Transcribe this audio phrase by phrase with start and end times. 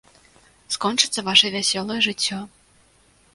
[0.75, 2.41] Скончыцца ваша вясёлае жыццё.